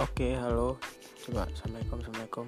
[0.00, 0.80] Oke, halo.
[1.20, 2.46] Coba assalamualaikum, assalamualaikum.